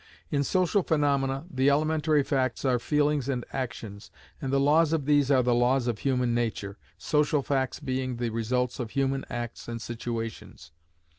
In 0.31 0.43
social 0.43 0.83
phaemomena 0.83 1.45
the 1.47 1.69
elementary 1.69 2.23
facts 2.23 2.65
are 2.65 2.79
feelings 2.79 3.29
and 3.29 3.45
actions, 3.53 4.09
and 4.41 4.51
the 4.51 4.59
laws 4.59 4.93
of 4.93 5.05
these 5.05 5.29
are 5.29 5.43
the 5.43 5.53
laws 5.53 5.85
of 5.85 5.99
human 5.99 6.33
nature, 6.33 6.79
social 6.97 7.43
facts 7.43 7.79
being 7.79 8.15
the 8.15 8.31
results 8.31 8.79
of 8.79 8.89
human 8.89 9.25
acts 9.29 9.67
and 9.67 9.79
situations. 9.79 10.71